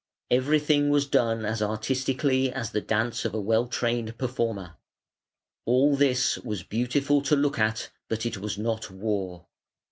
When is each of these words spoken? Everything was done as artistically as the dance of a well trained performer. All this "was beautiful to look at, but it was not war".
Everything 0.31 0.89
was 0.89 1.05
done 1.05 1.45
as 1.45 1.61
artistically 1.61 2.51
as 2.51 2.71
the 2.71 2.81
dance 2.81 3.23
of 3.23 3.35
a 3.35 3.39
well 3.39 3.67
trained 3.67 4.17
performer. 4.17 4.77
All 5.65 5.95
this 5.95 6.39
"was 6.39 6.63
beautiful 6.63 7.21
to 7.21 7.35
look 7.35 7.59
at, 7.59 7.91
but 8.09 8.25
it 8.25 8.39
was 8.39 8.57
not 8.57 8.89
war". 8.89 9.45